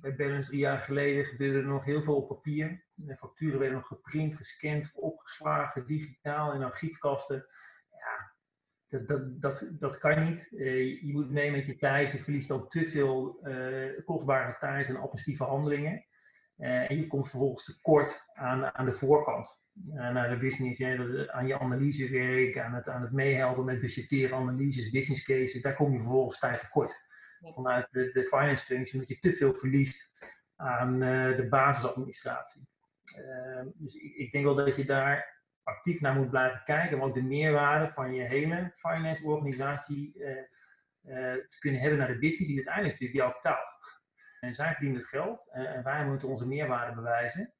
bij 0.00 0.16
Balance 0.16 0.48
drie 0.48 0.60
jaar 0.60 0.80
geleden 0.80 1.26
gebeurde 1.26 1.58
er 1.58 1.64
nog 1.64 1.84
heel 1.84 2.02
veel 2.02 2.16
op 2.16 2.28
papier. 2.28 2.84
De 2.94 3.16
facturen 3.16 3.58
werden 3.58 3.76
nog 3.76 3.86
geprint, 3.86 4.36
gescand, 4.36 4.90
opgeslagen, 4.94 5.86
digitaal 5.86 6.52
in 6.52 6.62
archiefkasten 6.62 7.46
dat, 8.92 9.08
dat, 9.08 9.40
dat, 9.40 9.66
dat 9.78 9.98
kan 9.98 10.24
niet. 10.24 10.48
Uh, 10.50 11.02
je 11.02 11.12
moet 11.12 11.30
mee 11.30 11.50
met 11.50 11.66
je 11.66 11.76
tijd. 11.76 12.12
Je 12.12 12.22
verliest 12.22 12.50
ook 12.50 12.70
te 12.70 12.86
veel 12.86 13.40
uh, 13.44 14.04
kostbare 14.04 14.56
tijd 14.58 14.88
en 14.88 14.96
administratieve 14.96 15.44
handelingen. 15.44 16.04
Uh, 16.58 16.90
en 16.90 16.96
je 16.96 17.06
komt 17.06 17.28
vervolgens 17.28 17.64
tekort 17.64 18.24
aan, 18.34 18.74
aan 18.74 18.84
de 18.84 18.92
voorkant. 18.92 19.60
naar 19.92 20.30
de 20.30 20.36
business, 20.36 20.78
hè, 20.78 21.32
aan 21.32 21.46
je 21.46 21.58
analysewerk, 21.58 22.58
aan 22.58 22.74
het, 22.74 22.88
aan 22.88 23.02
het 23.02 23.12
meehelpen 23.12 23.64
met 23.64 23.80
budgetteren, 23.80 24.36
analyses, 24.36 24.90
business 24.90 25.22
cases, 25.22 25.62
daar 25.62 25.74
kom 25.74 25.92
je 25.92 25.98
vervolgens 25.98 26.38
tijd 26.38 26.60
tekort. 26.60 27.10
Vanuit 27.40 27.88
de, 27.90 28.10
de 28.12 28.24
finance 28.24 28.64
function 28.64 29.00
dat 29.00 29.08
je 29.08 29.18
te 29.18 29.32
veel 29.32 29.54
verliest 29.54 30.10
aan 30.56 30.98
de 31.36 31.46
basisadministratie. 31.50 32.68
Dus 33.74 33.94
ik, 33.94 34.14
ik, 34.14 34.32
denk 34.32 34.44
wel 34.44 34.54
dat 34.54 34.76
je 34.76 34.84
daar 34.84 35.41
actief 35.62 36.00
naar 36.00 36.14
moet 36.14 36.30
blijven 36.30 36.62
kijken, 36.64 37.00
om 37.00 37.08
ook 37.08 37.14
de 37.14 37.22
meerwaarde 37.22 37.92
van 37.92 38.14
je 38.14 38.22
hele 38.22 38.70
finance 38.74 39.24
organisatie 39.24 40.12
te 41.48 41.56
kunnen 41.58 41.80
hebben 41.80 41.98
naar 41.98 42.08
de 42.08 42.18
business, 42.18 42.46
die 42.46 42.56
uiteindelijk 42.56 43.00
natuurlijk 43.00 43.20
jou 43.20 43.32
betaalt. 43.42 43.74
En 44.40 44.54
zij 44.54 44.72
verdienen 44.72 44.98
het 44.98 45.08
geld 45.08 45.48
en 45.52 45.82
wij 45.82 46.06
moeten 46.06 46.28
onze 46.28 46.46
meerwaarde 46.46 46.94
bewijzen. 46.94 47.54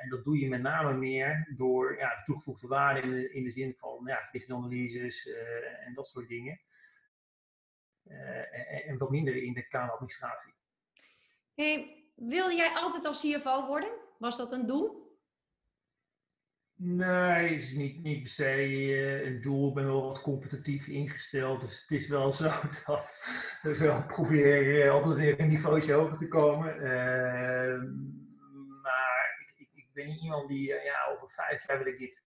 En 0.00 0.08
dat 0.08 0.24
doe 0.24 0.38
je 0.38 0.48
met 0.48 0.62
name 0.62 0.92
meer 0.92 1.52
door 1.56 1.98
ja, 1.98 2.08
de 2.08 2.22
toegevoegde 2.22 2.66
waarde 2.66 3.00
in 3.00 3.10
de, 3.10 3.32
in 3.32 3.44
de 3.44 3.50
zin 3.50 3.74
van 3.78 4.02
ja, 4.04 4.28
business 4.68 5.26
uh, 5.26 5.86
en 5.86 5.94
dat 5.94 6.06
soort 6.06 6.28
dingen. 6.28 6.60
En, 8.04 8.66
en, 8.86 8.98
wat 8.98 9.10
minder 9.10 9.42
in 9.42 9.52
de 9.52 9.68
kameradministratie. 9.68 10.54
Hey, 11.54 12.04
wilde 12.14 12.54
jij 12.54 12.72
altijd 12.74 13.04
als 13.04 13.20
CFO 13.20 13.66
worden? 13.66 13.90
Was 14.18 14.36
dat 14.36 14.52
een 14.52 14.66
doel? 14.66 15.09
Nee, 16.82 17.54
is 17.54 17.72
niet, 17.72 18.02
niet 18.02 18.22
per 18.22 18.30
se 18.30 19.24
een 19.24 19.40
doel. 19.40 19.68
Ik 19.68 19.74
ben 19.74 19.84
wel 19.84 20.02
wat 20.02 20.20
competitief 20.20 20.86
ingesteld. 20.86 21.60
Dus 21.60 21.80
het 21.80 21.90
is 21.90 22.08
wel 22.08 22.32
zo 22.42 22.50
dat 22.84 23.14
ik 23.62 23.76
wel 23.76 24.06
probeer 24.06 24.90
altijd 24.90 25.14
weer 25.14 25.40
een 25.40 25.48
niveautje 25.48 25.92
hoger 25.92 26.16
te 26.16 26.28
komen. 26.28 26.82
Ehm, 26.82 27.86
ben 29.92 30.06
niet 30.06 30.22
iemand 30.22 30.48
die, 30.48 30.70
uh, 30.70 30.84
ja, 30.84 31.06
over 31.06 31.28
vijf 31.28 31.66
jaar 31.66 31.78
wil 31.78 31.92
ik 31.92 31.98
dit. 31.98 32.22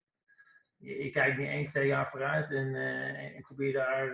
Ik 0.77 1.13
kijk 1.13 1.37
nu 1.37 1.47
één, 1.47 1.65
twee 1.65 1.87
jaar 1.87 2.09
vooruit 2.09 2.51
en, 2.51 3.41
probeer 3.41 3.73
daar 3.73 4.09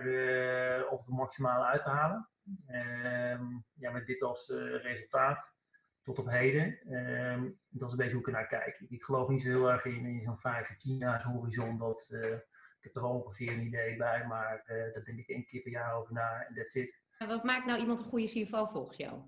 of 0.88 1.06
het 1.06 1.14
maximale 1.14 1.64
uit 1.64 1.82
te 1.82 1.88
halen. 1.88 2.28
Ehm, 2.66 3.44
ja, 3.74 3.90
met 3.90 4.06
dit 4.06 4.22
als 4.22 4.48
resultaat 4.82 5.54
tot 6.02 6.18
op 6.18 6.30
heden. 6.30 6.78
Ehm, 6.88 7.50
dat 7.68 7.86
is 7.86 7.92
een 7.92 7.98
beetje 7.98 8.12
hoe 8.12 8.20
ik 8.20 8.26
er 8.26 8.32
naar 8.32 8.46
kijk. 8.46 8.84
Ik 8.88 9.02
geloof 9.02 9.28
niet 9.28 9.42
zo 9.42 9.48
heel 9.48 9.70
erg 9.70 9.84
in, 9.84 10.06
in 10.06 10.22
zo'n 10.22 10.38
vijf 10.38 10.70
of 10.70 10.76
tien 10.76 10.96
jaar 10.96 11.22
horizon. 11.22 11.78
Dat, 11.78 12.08
ik 12.10 12.86
heb 12.86 12.96
er 12.96 13.02
wel 13.02 13.10
ongeveer 13.10 13.52
een 13.52 13.66
idee 13.66 13.96
bij, 13.96 14.26
maar 14.26 14.62
daar 14.66 15.04
denk 15.04 15.18
ik 15.18 15.28
één 15.28 15.46
keer 15.46 15.62
per 15.62 15.72
jaar 15.72 15.94
over 15.94 16.12
na 16.12 16.46
en 16.48 16.54
that's 16.54 16.74
it. 16.74 17.00
Wat 17.18 17.44
maakt 17.44 17.66
nou 17.66 17.80
iemand 17.80 18.00
een 18.00 18.06
goede 18.06 18.26
CFO 18.26 18.66
volgens 18.66 18.96
jou? 18.96 19.22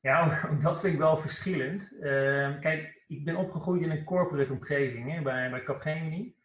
Ja, 0.00 0.40
dat 0.62 0.80
vind 0.80 0.92
ik 0.92 0.98
wel 0.98 1.16
verschillend. 1.16 1.92
Uh, 1.92 2.60
kijk, 2.60 3.04
ik 3.06 3.24
ben 3.24 3.36
opgegroeid 3.36 3.82
in 3.82 3.90
een 3.90 4.04
corporate 4.04 4.52
omgeving 4.52 5.12
hè, 5.12 5.22
bij, 5.22 5.50
bij 5.50 5.62
Capgemini. 5.62 6.38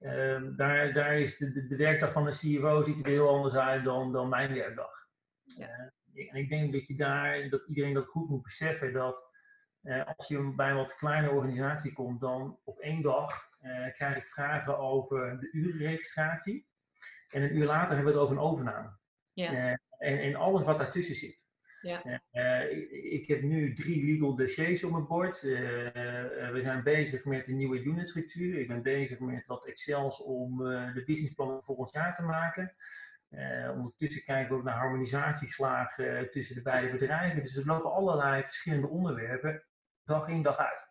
Uh, 0.00 0.42
daar, 0.56 0.92
daar 0.92 1.20
is 1.20 1.36
de, 1.36 1.52
de, 1.52 1.66
de, 1.66 1.76
werkdag 1.76 2.12
van 2.12 2.24
de 2.24 2.30
CFO 2.30 2.82
ziet 2.82 3.00
er 3.00 3.12
heel 3.12 3.28
anders 3.28 3.54
uit 3.54 3.84
dan, 3.84 4.12
dan 4.12 4.28
mijn 4.28 4.54
werkdag. 4.54 5.08
Ja. 5.44 5.92
En 6.26 6.36
ik 6.36 6.48
denk 6.48 6.72
dat 6.72 6.86
je 6.86 6.94
daar, 6.94 7.48
dat 7.48 7.66
iedereen 7.68 7.94
dat 7.94 8.06
goed 8.06 8.28
moet 8.28 8.42
beseffen, 8.42 8.92
dat 8.92 9.28
eh, 9.82 10.06
als 10.16 10.28
je 10.28 10.52
bij 10.56 10.70
een 10.70 10.76
wat 10.76 10.96
kleine 10.96 11.30
organisatie 11.30 11.92
komt, 11.92 12.20
dan 12.20 12.58
op 12.64 12.78
één 12.78 13.02
dag 13.02 13.48
eh, 13.60 13.92
krijg 13.92 14.16
ik 14.16 14.26
vragen 14.26 14.78
over 14.78 15.40
de 15.40 15.48
urenregistratie. 15.52 16.66
En 17.30 17.42
een 17.42 17.56
uur 17.56 17.66
later 17.66 17.94
hebben 17.94 18.12
we 18.12 18.18
het 18.18 18.28
over 18.28 18.36
een 18.36 18.50
overname. 18.50 18.96
Ja. 19.32 19.78
en, 19.98 20.18
en 20.18 20.34
alles 20.34 20.64
wat 20.64 20.78
daartussen 20.78 21.14
zit. 21.14 21.46
Ja. 21.80 22.22
Uh, 22.32 23.12
ik, 23.12 23.26
heb 23.26 23.42
nu 23.42 23.74
drie 23.74 24.04
legal 24.04 24.36
dossiers 24.36 24.84
op 24.84 24.90
mijn 24.90 25.06
bord. 25.06 25.40
We 25.40 26.60
zijn 26.62 26.82
bezig 26.82 27.24
met 27.24 27.48
een 27.48 27.56
nieuwe 27.56 27.82
unitstructuur. 27.82 28.58
Ik 28.58 28.68
ben 28.68 28.82
bezig 28.82 29.18
met 29.18 29.46
wat 29.46 29.66
Excels 29.66 30.22
om 30.22 30.58
de 30.94 31.02
businessplannen 31.06 31.62
voor 31.62 31.76
ons 31.76 31.92
jaar 31.92 32.14
te 32.14 32.22
maken. 32.22 32.74
Ondertussen 33.76 34.24
kijken 34.24 34.52
we 34.52 34.58
ook 34.58 34.64
naar 34.64 34.78
harmonisatieslagen 34.78 36.30
tussen 36.30 36.54
de 36.54 36.62
beide 36.62 36.90
bedrijven. 36.90 37.42
Dus 37.42 37.56
er 37.56 37.66
lopen 37.66 37.92
allerlei 37.92 38.42
verschillende 38.42 38.88
onderwerpen, 38.88 39.64
dag 40.04 40.28
in 40.28 40.42
dag 40.42 40.56
uit. 40.56 40.86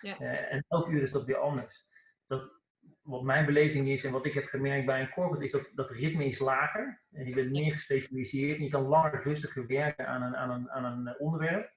Ja. 0.00 0.18
en 0.48 0.64
elk 0.68 0.88
uur 0.88 1.02
is 1.02 1.10
dat 1.10 1.24
weer 1.24 1.36
anders. 1.36 1.86
Dat, 2.26 2.60
wat 3.02 3.22
mijn 3.22 3.46
beleving 3.46 3.88
is 3.88 4.04
en 4.04 4.12
wat 4.12 4.26
ik 4.26 4.34
heb 4.34 4.46
gemerkt 4.46 4.86
bij 4.86 5.00
een 5.00 5.10
corporate, 5.10 5.44
is 5.44 5.50
dat 5.50 5.70
dat 5.74 5.90
ritme 5.90 6.24
is 6.24 6.38
lager. 6.38 7.02
En 7.12 7.26
je 7.26 7.34
bent 7.34 7.50
meer 7.50 7.72
gespecialiseerd 7.72 8.58
en 8.58 8.64
je 8.64 8.70
kan 8.70 8.82
langer 8.82 9.22
rustiger 9.22 9.66
werken 9.66 10.06
aan 10.06 10.22
een, 10.22 10.36
aan 10.36 10.50
een, 10.50 10.70
aan 10.70 10.84
een 10.84 11.06
eh, 11.06 11.20
onderwerp. 11.20 11.72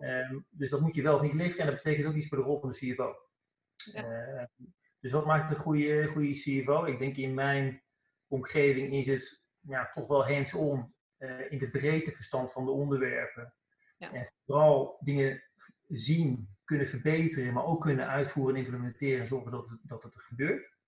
Um, 0.00 0.46
dus 0.50 0.70
dat 0.70 0.80
moet 0.80 0.94
je 0.94 1.02
wel 1.02 1.20
niet 1.20 1.32
liggen 1.32 1.60
en 1.60 1.66
dat 1.66 1.82
betekent 1.82 2.06
ook 2.06 2.14
iets 2.14 2.28
voor 2.28 2.38
de 2.38 2.44
rol 2.44 2.60
van 2.60 2.70
de 2.70 2.76
CFO. 2.76 3.16
Ja. 3.92 4.04
Uh, 4.04 4.66
dus 5.00 5.12
wat 5.12 5.26
maakt 5.26 5.50
een 5.50 5.56
goede, 5.56 6.06
goede 6.06 6.32
CFO? 6.32 6.84
Ik 6.84 6.98
denk 6.98 7.16
in 7.16 7.34
mijn 7.34 7.82
omgeving 8.26 8.94
is 8.94 9.06
het 9.06 9.39
ja, 9.60 9.90
toch 9.90 10.06
wel 10.06 10.26
hands-on 10.26 10.94
uh, 11.18 11.52
in 11.52 11.58
de 11.58 11.70
breedte 11.70 12.12
verstand 12.12 12.52
van 12.52 12.64
de 12.64 12.70
onderwerpen. 12.70 13.54
Ja. 13.96 14.12
En 14.12 14.32
vooral 14.44 14.96
dingen 15.00 15.42
zien, 15.88 16.48
kunnen 16.64 16.86
verbeteren, 16.86 17.52
maar 17.52 17.64
ook 17.64 17.82
kunnen 17.82 18.08
uitvoeren 18.08 18.54
en 18.54 18.60
implementeren 18.60 19.20
en 19.20 19.26
zorgen 19.26 19.50
dat 19.50 19.68
het, 19.68 19.78
dat 19.82 20.02
het 20.02 20.14
er 20.14 20.20
gebeurt. 20.20 20.78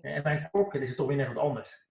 En 0.00 0.22
bij 0.22 0.36
een 0.36 0.50
corporate 0.50 0.82
is 0.82 0.88
het 0.88 0.98
toch 0.98 1.06
weer 1.06 1.16
net 1.16 1.26
wat 1.26 1.36
anders. 1.36 1.86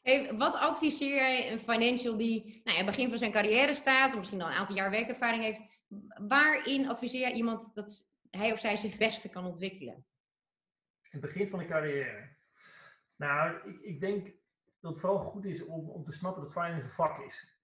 Hey, 0.00 0.34
wat 0.36 0.54
adviseer 0.54 1.14
jij 1.14 1.52
een 1.52 1.60
financial 1.60 2.16
die 2.16 2.60
nou 2.64 2.78
ja, 2.78 2.84
begin 2.84 3.08
van 3.08 3.18
zijn 3.18 3.32
carrière 3.32 3.74
staat, 3.74 4.12
of 4.12 4.18
misschien 4.18 4.42
al 4.42 4.48
een 4.48 4.54
aantal 4.54 4.76
jaar 4.76 4.90
werkervaring 4.90 5.42
heeft? 5.42 5.62
Waarin 6.28 6.88
adviseer 6.88 7.20
jij 7.20 7.32
iemand 7.32 7.74
dat 7.74 8.10
hij 8.30 8.52
of 8.52 8.60
zij 8.60 8.76
zich 8.76 8.96
beste 8.96 9.28
kan 9.28 9.44
ontwikkelen? 9.44 9.94
In 9.94 10.04
het 11.10 11.20
begin 11.20 11.48
van 11.48 11.58
de 11.58 11.66
carrière. 11.66 12.36
Nou, 13.16 13.70
ik, 13.70 13.80
ik 13.80 14.00
denk 14.00 14.32
dat 14.82 14.92
het 14.92 15.00
vooral 15.00 15.18
goed 15.18 15.44
is 15.44 15.64
om, 15.64 15.88
om 15.88 16.04
te 16.04 16.12
snappen 16.12 16.42
dat 16.42 16.52
finance 16.52 16.82
een 16.82 16.90
vak 16.90 17.18
is. 17.18 17.56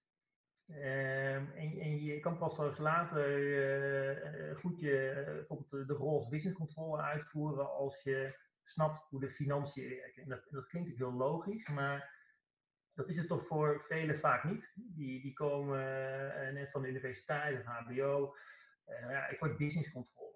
Ehm, 0.67 1.45
en, 1.55 1.79
en, 1.79 2.03
je 2.03 2.19
kan 2.19 2.37
pas 2.37 2.77
later 2.77 3.39
uh, 3.39 4.57
goed 4.57 4.79
je, 4.79 5.25
uh, 5.27 5.33
bijvoorbeeld 5.33 5.87
de 5.87 5.93
rol 5.93 6.15
als 6.15 6.27
business 6.27 6.57
controller 6.57 7.03
uitvoeren 7.03 7.73
als 7.73 8.01
je 8.03 8.37
snapt 8.63 9.07
hoe 9.09 9.19
de 9.19 9.31
financiën 9.31 9.89
werken. 9.89 10.23
En 10.23 10.29
dat, 10.29 10.47
dat 10.49 10.67
klinkt 10.67 10.91
ook 10.91 10.97
heel 10.97 11.13
logisch, 11.13 11.67
maar 11.67 12.17
dat 12.93 13.09
is 13.09 13.17
het 13.17 13.27
toch 13.27 13.47
voor 13.47 13.83
velen 13.87 14.19
vaak 14.19 14.43
niet. 14.43 14.71
Die, 14.75 15.21
die 15.21 15.33
komen 15.33 15.79
net 16.53 16.71
van 16.71 16.81
de 16.81 16.87
universiteit, 16.87 17.59
of 17.59 17.65
HBO. 17.65 18.35
ja, 18.85 19.27
ik 19.27 19.39
word 19.39 19.57
business 19.57 19.91
controller. 19.91 20.28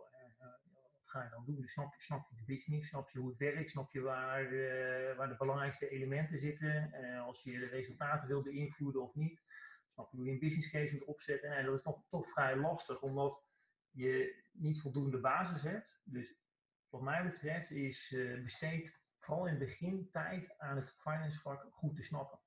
Ga 1.14 1.24
je 1.24 1.30
dan 1.30 1.46
doen? 1.46 1.62
Dus 1.62 1.72
snap, 1.72 1.94
je, 1.94 2.02
snap 2.02 2.30
je 2.30 2.36
de 2.36 2.44
business? 2.46 2.90
Snap 2.90 3.10
je 3.10 3.20
hoe 3.20 3.30
het 3.30 3.38
werkt? 3.38 3.70
Snap 3.70 3.94
je 3.94 4.02
waar, 4.02 4.50
waar 5.18 5.30
de 5.30 5.36
belangrijkste 5.38 5.90
elementen 5.90 6.40
zitten? 6.40 6.94
als 7.26 7.44
je 7.44 7.60
de 7.60 7.66
resultaten 7.66 8.28
wil 8.28 8.42
beïnvloeden 8.42 9.02
of 9.02 9.16
niet? 9.16 9.42
snap 9.94 10.12
je 10.12 10.18
hoe 10.18 10.26
je 10.26 10.32
een 10.32 10.40
business 10.40 10.70
case 10.70 10.94
moet 10.94 11.04
opzetten. 11.04 11.56
En 11.56 11.66
dat 11.66 11.76
is 11.76 11.82
toch, 11.82 12.04
toch 12.10 12.28
vrij 12.28 12.56
lastig, 12.56 13.02
omdat 13.02 13.44
je 13.92 14.44
niet 14.52 14.82
voldoende 14.82 15.20
basis 15.20 15.62
hebt. 15.62 16.02
Dus 16.04 16.36
wat 16.90 17.02
mij 17.02 17.24
betreft 17.24 17.72
is 17.72 18.12
uh, 18.12 18.44
besteed 18.44 19.02
vooral 19.20 19.46
in 19.46 19.50
het 19.50 19.60
begin 19.60 20.10
tijd 20.12 20.58
aan 20.58 20.76
het 20.76 20.96
finance 20.98 21.40
vak 21.40 21.68
goed 21.72 21.96
te 21.96 22.04
snappen. 22.04 22.40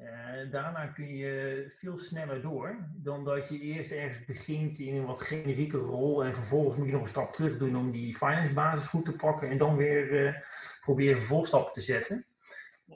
Uh, 0.00 0.50
daarna 0.50 0.86
kun 0.86 1.16
je 1.16 1.72
veel 1.76 1.98
sneller 1.98 2.42
door 2.42 2.88
dan 2.94 3.24
dat 3.24 3.48
je 3.48 3.60
eerst 3.60 3.90
ergens 3.90 4.24
begint 4.24 4.78
in 4.78 4.94
een 4.94 5.04
wat 5.04 5.20
generieke 5.20 5.76
rol 5.76 6.24
en 6.24 6.34
vervolgens 6.34 6.76
moet 6.76 6.86
je 6.86 6.92
nog 6.92 7.02
een 7.02 7.08
stap 7.08 7.32
terug 7.32 7.58
doen 7.58 7.76
om 7.76 7.90
die 7.90 8.16
finance 8.16 8.52
basis 8.52 8.86
goed 8.86 9.04
te 9.04 9.12
pakken 9.12 9.50
en 9.50 9.58
dan 9.58 9.76
weer 9.76 10.26
uh, 10.26 10.34
proberen 10.80 11.22
volstappen 11.22 11.72
te 11.72 11.80
zetten. 11.80 12.26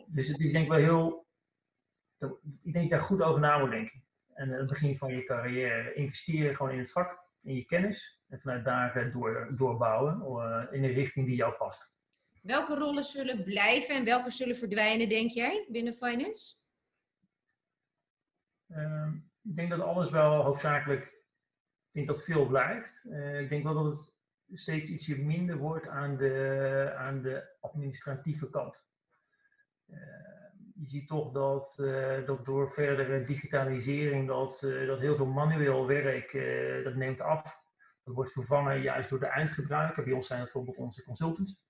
Dus 0.06 0.28
het 0.28 0.38
is 0.38 0.52
denk 0.52 0.64
ik 0.64 0.70
wel 0.70 0.80
heel 0.80 1.26
ik 2.62 2.72
denk 2.72 2.90
daar 2.90 3.00
goed 3.00 3.22
over 3.22 3.40
na 3.40 3.58
moet 3.58 3.70
denken. 3.70 4.02
En 4.34 4.52
aan 4.52 4.58
het 4.58 4.68
begin 4.68 4.96
van 4.96 5.14
je 5.14 5.24
carrière 5.24 5.94
investeren 5.94 6.56
gewoon 6.56 6.72
in 6.72 6.78
het 6.78 6.92
vak, 6.92 7.24
in 7.42 7.54
je 7.54 7.64
kennis. 7.64 8.20
En 8.28 8.40
vanuit 8.40 8.64
daar 8.64 8.96
eh, 8.96 9.12
door, 9.12 9.54
doorbouwen 9.56 10.22
uh, 10.22 10.62
in 10.70 10.84
een 10.84 10.92
richting 10.92 11.26
die 11.26 11.36
jou 11.36 11.52
past. 11.52 11.90
Welke 12.42 12.74
rollen 12.74 13.04
zullen 13.04 13.44
blijven 13.44 13.94
en 13.94 14.04
welke 14.04 14.30
zullen 14.30 14.56
verdwijnen, 14.56 15.08
denk 15.08 15.30
jij, 15.30 15.66
binnen 15.68 15.94
finance? 15.94 16.57
Uh, 18.68 19.12
ik 19.42 19.56
denk 19.56 19.70
dat 19.70 19.80
alles 19.80 20.10
wel 20.10 20.42
hoofdzakelijk, 20.42 21.04
ik 21.04 21.92
denk 21.92 22.06
dat 22.06 22.22
veel 22.24 22.46
blijft. 22.46 23.04
Uh, 23.04 23.40
ik 23.40 23.48
denk 23.48 23.64
wel 23.64 23.74
dat 23.74 23.84
het 23.84 24.12
steeds 24.60 24.90
ietsje 24.90 25.16
minder 25.16 25.56
wordt 25.56 25.88
aan 25.88 26.16
de, 26.16 26.92
aan 26.96 27.22
de 27.22 27.56
administratieve 27.60 28.50
kant 28.50 28.86
je 30.78 30.88
ziet 30.88 31.08
toch 31.08 31.32
dat, 31.32 31.76
uh, 31.80 32.26
dat 32.26 32.44
door 32.44 32.70
verdere 32.70 33.20
digitalisering, 33.20 34.26
dat, 34.26 34.58
dat 34.86 35.00
heel 35.00 35.16
veel 35.16 35.26
manueel 35.26 35.86
werk, 35.86 36.32
dat 36.84 36.94
neemt 36.94 37.20
af. 37.20 37.42
Dat 38.04 38.14
wordt 38.14 38.32
vervangen 38.32 38.80
juist 38.80 39.08
door 39.08 39.20
de 39.20 39.26
eindgebruiker. 39.26 40.04
Bij 40.04 40.12
ons 40.12 40.26
zijn 40.26 40.40
het 40.40 40.52
bijvoorbeeld 40.52 40.86
onze 40.86 41.04
consultants. 41.04 41.60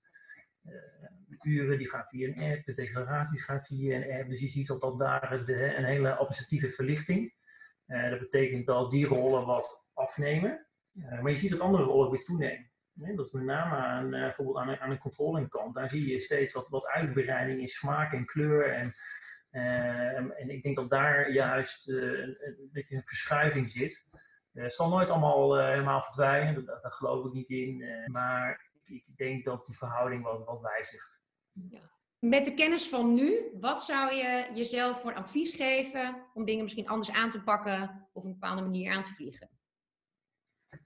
De 1.28 1.38
uren 1.42 1.78
die 1.78 1.90
gaan 1.90 2.04
via 2.08 2.28
een 2.28 2.52
app, 2.52 2.64
de 2.64 2.75
declaraties 2.75 3.42
gaan 3.42 3.64
via 3.64 3.96
een 3.96 4.18
app. 4.18 4.28
Dus 4.28 4.40
je 4.40 4.48
ziet 4.48 4.66
dat, 4.66 4.80
dat 4.80 4.98
daar 4.98 5.44
de, 5.46 5.76
een 5.76 5.84
hele 5.84 6.12
administratieve 6.12 6.70
verlichting. 6.70 7.34
dat 7.87 8.18
betekent 8.18 8.66
dat 8.66 8.90
die 8.90 9.06
rollen 9.06 9.46
wat 9.46 9.87
afnemen. 9.94 10.66
maar 10.92 11.30
je 11.30 11.38
ziet 11.38 11.50
dat 11.50 11.60
andere 11.60 11.84
rollen 11.84 12.10
weer 12.10 12.25
toenemen. 12.25 12.70
dat 12.94 13.26
is 13.26 13.32
met 13.32 13.44
name 13.44 13.76
aan, 13.76 14.14
uh, 14.14 14.20
bijvoorbeeld 14.20 14.56
aan, 14.56 14.78
aan 14.78 14.90
de 14.90 14.98
controlingkant. 14.98 15.75
Daar 15.75 15.90
zie 15.90 16.08
je 16.08 16.20
steeds 16.20 16.52
wat, 16.52 16.68
wat 16.68 16.87
uitbreiding 16.87 17.60
in 17.60 17.68
smaak 17.68 18.12
en 18.12 18.25
kleur. 18.25 18.72
En, 18.72 18.94
en 19.50 20.50
ik 20.50 20.62
denk 20.62 20.76
dat 20.76 20.90
daar 20.90 21.30
juist 21.30 21.88
een, 21.88 22.37
een, 22.72 22.84
een 22.88 23.04
verschuiving 23.04 23.70
zit. 23.70 24.06
het 24.52 24.72
zal 24.72 24.88
nooit 24.88 25.08
allemaal 25.08 25.58
helemaal 25.58 26.02
verdwijnen, 26.02 26.64
daar, 26.64 26.80
daar, 26.82 26.92
geloof 26.92 27.26
ik 27.26 27.32
niet 27.32 27.48
in. 27.48 27.84
maar 28.06 28.67
ik 28.88 29.16
denk 29.16 29.45
dat 29.45 29.66
die 29.66 29.76
verhouding 29.76 30.23
wat, 30.23 30.45
wat 30.45 30.61
wijzigt. 30.61 31.21
Ja. 31.52 31.97
Met 32.18 32.45
de 32.45 32.54
kennis 32.54 32.88
van 32.88 33.14
nu, 33.14 33.57
wat 33.61 33.83
zou 33.83 34.14
je 34.14 34.50
jezelf 34.54 35.00
voor 35.00 35.14
advies 35.14 35.54
geven 35.54 36.26
om 36.35 36.45
dingen 36.45 36.62
misschien 36.62 36.88
anders 36.88 37.11
aan 37.11 37.30
te 37.30 37.42
pakken 37.42 37.83
of 37.83 38.09
op 38.12 38.25
een 38.25 38.33
bepaalde 38.33 38.62
manier 38.62 38.92
aan 38.92 39.02
te 39.02 39.11
vliegen? 39.11 39.49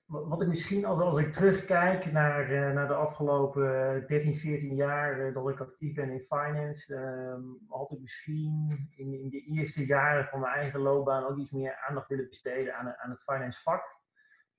Wat 0.07 0.43
ik 0.43 0.49
misschien, 0.49 0.85
als, 0.85 1.01
als 1.01 1.19
ik 1.19 1.33
terugkijk 1.33 2.13
naar, 2.13 2.51
uh, 2.51 2.73
naar 2.73 2.89
de 2.89 2.95
afgelopen 2.95 4.05
13, 4.07 4.37
14 4.37 4.75
jaar 4.75 5.21
uh, 5.21 5.35
dat 5.35 5.49
ik 5.49 5.61
actief 5.61 5.95
ben 5.95 6.11
in 6.11 6.21
finance, 6.21 6.95
uh, 6.95 7.79
had 7.79 7.93
ik 7.93 8.01
misschien 8.01 8.89
in, 8.97 9.13
in, 9.21 9.29
de 9.29 9.41
eerste 9.41 9.87
jaren 9.87 10.25
van 10.25 10.41
mijn 10.41 10.55
eigen 10.55 10.81
loopbaan 10.81 11.25
ook 11.25 11.39
iets 11.39 11.51
meer 11.51 11.77
aandacht 11.89 12.09
willen 12.09 12.29
besteden 12.29 12.77
aan, 12.77 12.95
aan 12.97 13.11
het 13.11 13.23
finance 13.23 13.63
vak. 13.63 14.02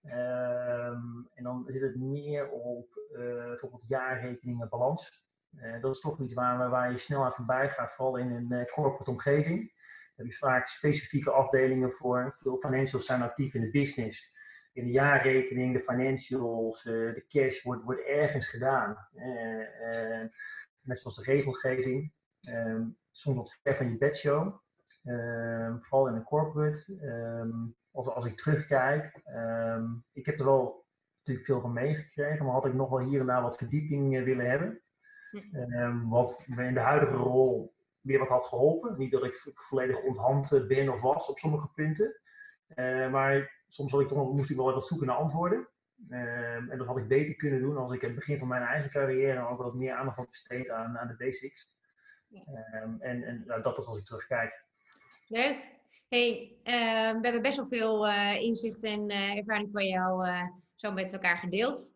Ehm, 0.04 1.02
en 1.34 1.44
dan 1.44 1.64
zit 1.68 1.82
het 1.82 1.96
meer 1.96 2.50
op 2.50 3.00
uh, 3.12 3.18
bijvoorbeeld 3.48 3.88
jaarrekeningen, 3.88 4.70
balans. 4.70 5.22
dat 5.82 5.96
is 5.96 6.00
toch 6.00 6.20
iets 6.20 6.34
waar, 6.34 6.70
waar 6.70 6.92
je 6.92 6.98
snel 6.98 7.24
aan 7.24 7.34
voorbij 7.34 7.70
gaat, 7.70 7.92
vooral 7.92 8.18
in 8.18 8.32
een 8.32 8.68
corporate 8.74 9.12
omgeving. 9.12 9.60
Dan 9.60 10.26
heb 10.26 10.26
je 10.26 10.34
vaak 10.34 10.68
specifieke 10.68 11.32
afdelingen 11.32 11.92
voor. 11.92 12.34
Veel 12.38 12.58
financials 12.58 13.06
zijn 13.06 13.22
actief 13.22 13.54
in 13.54 13.62
de 13.62 13.70
business 13.70 14.34
in 14.74 14.86
de 14.86 14.92
jaarrekening, 14.92 15.74
de 15.74 15.84
financials, 15.84 16.86
uh, 16.86 17.14
de 17.14 17.26
cash 17.28 17.64
wordt, 17.64 17.84
wordt 17.84 18.06
ergens 18.06 18.48
gedaan. 18.48 19.08
Uh, 19.16 20.26
net 20.82 21.00
zoals 21.00 21.16
de 21.16 21.24
regelgeving. 21.24 22.12
Ehm, 22.42 22.86
soms 23.12 23.36
wat 23.36 23.60
ver 23.62 23.76
van 23.76 23.90
je 23.90 23.98
bedshow. 23.98 24.62
Ehm, 25.04 25.80
vooral 25.80 26.08
in 26.08 26.16
een 26.16 26.24
corporate. 26.24 26.98
Ehm, 27.02 27.52
als, 27.92 28.08
als 28.08 28.26
ik 28.26 28.38
terugkijk, 28.38 29.22
ik 30.12 30.26
heb 30.26 30.40
er 30.40 30.46
wel 30.46 30.86
natuurlijk 31.18 31.46
veel 31.46 31.62
van 31.62 31.74
meegekregen, 31.74 32.46
maar 32.46 32.54
had 32.54 32.66
ik 32.66 32.74
nog 32.74 32.90
wel 32.90 33.00
hier 33.00 33.20
en 33.20 33.26
daar 33.26 33.42
wat 33.42 33.58
verdieping 33.58 34.24
willen 34.24 34.50
hebben. 34.50 34.82
wat 36.10 36.44
me 36.48 36.64
in 36.64 36.74
de 36.74 36.80
huidige 36.80 37.16
rol 37.16 37.74
weer 38.02 38.20
wat 38.20 38.28
had 38.28 38.44
geholpen. 38.44 38.98
Niet 38.98 39.12
dat 39.12 39.24
ik 39.24 39.52
volledig 39.54 40.04
onthand 40.04 40.68
ben 40.68 40.90
of 40.90 41.02
was 41.02 41.30
op 41.30 41.38
sommige 41.38 41.68
punten. 41.74 42.20
maar 43.12 43.64
soms 43.68 43.92
had 43.92 44.02
ik 44.02 44.08
toch, 44.08 44.34
moest 44.34 44.50
ik 44.50 44.56
wel 44.56 44.74
wat 44.74 44.88
zoeken 44.88 45.08
naar 45.08 45.16
antwoorden. 45.16 45.68
En 46.10 46.78
dat 46.78 46.88
had 46.88 46.98
ik 46.98 47.08
beter 47.08 47.36
kunnen 47.36 47.60
doen 47.60 47.78
als 47.78 47.94
ik 47.94 48.02
in 48.02 48.08
het 48.08 48.18
begin 48.18 48.40
van 48.40 48.48
mijn 48.48 48.64
eigen 48.64 48.90
carrière 48.90 49.48
ook 49.48 49.62
wat 49.62 49.74
meer 49.74 49.94
aandacht 49.94 50.18
had 50.18 50.30
besteed 50.30 50.70
aan, 50.70 50.98
aan 50.98 51.08
de 51.08 51.16
basics. 51.16 51.72
Um, 52.32 53.02
en 53.02 53.24
en 53.24 53.44
nou, 53.46 53.62
dat 53.62 53.78
is 53.78 53.86
als 53.86 53.98
ik 53.98 54.06
terugkijk. 54.06 54.66
Leuk. 55.28 55.72
Hey, 56.08 56.56
uh, 56.64 57.12
we 57.12 57.20
hebben 57.22 57.42
best 57.42 57.58
wel 57.58 57.68
veel 57.68 58.08
uh, 58.08 58.42
inzicht 58.42 58.80
en 58.80 59.12
uh, 59.12 59.38
ervaring 59.38 59.70
van 59.72 59.86
jou 59.86 60.28
zo 60.76 60.92
met 60.92 61.14
elkaar 61.14 61.38
gedeeld. 61.38 61.94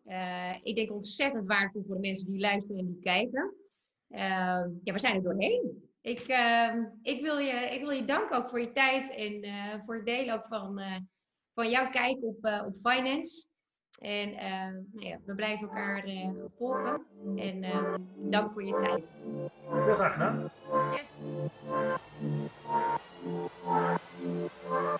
ik 0.62 0.76
denk 0.76 0.92
ontzettend 0.92 1.46
waardevol 1.46 1.82
voor 1.86 1.94
de 1.94 2.00
mensen 2.00 2.26
die 2.26 2.40
luisteren 2.40 2.80
en 2.80 2.86
die 2.86 3.00
kijken. 3.00 3.54
ja, 4.82 4.92
we 4.92 4.98
zijn 4.98 5.16
er 5.16 5.22
doorheen. 5.22 5.82
Ik, 6.00 6.20
ik, 7.02 7.22
wil 7.22 7.38
je, 7.38 7.68
ik 7.70 7.80
wil 7.80 7.90
je 7.90 8.04
danken 8.04 8.36
ook 8.36 8.48
voor 8.48 8.60
je 8.60 8.72
tijd 8.72 9.10
en 9.10 9.44
voor 9.86 9.94
het 9.94 10.06
delen 10.06 10.34
ook 10.34 10.46
van 10.48 10.80
van 11.54 11.70
jouw 11.70 11.90
kijk 11.90 12.22
op, 12.22 12.64
op 12.66 12.74
finance. 12.82 13.46
En 13.98 14.30
nou 14.92 15.06
ja, 15.06 15.18
we 15.24 15.34
blijven 15.34 15.68
elkaar 15.68 16.04
volgen. 16.56 17.02
En 17.36 17.64
dank 18.16 18.50
voor 18.50 18.64
je 18.64 18.80
tijd. 18.84 19.14
Heel 19.70 19.94
graag 19.94 20.12
gedaan. 20.12 20.50
Yes. 20.92 22.57
Thank 23.28 24.00
you. 24.22 24.98